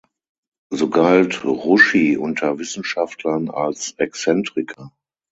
[0.71, 4.91] So galt Ruschi unter Wissenschaftlern als Exzentriker.